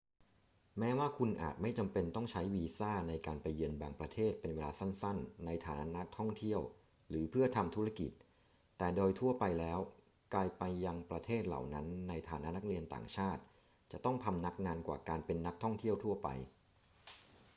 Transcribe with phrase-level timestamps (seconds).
[0.79, 6.59] แม้ว่าคุณอาจไม่จำเป็นต้องใช้วีซ่าในการไปเยือนบางประเทศเป็นเวลาสั้น ๆ ในฐานะนักท่องเที่ยว
[7.09, 8.11] หรือเพื่อทำธุรกิจ
[8.77, 9.79] แต่โดยทั่วไปแล้ว
[10.35, 13.41] การไปยังประเทศเหล่านั้นในฐานะนักเรียนต่างชาติ
[13.91, 16.27] จะต้องพำนักนานกว่าการเป็นนักท่องเที่ยวทั่วไป